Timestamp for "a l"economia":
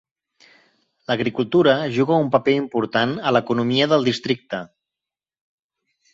3.29-3.91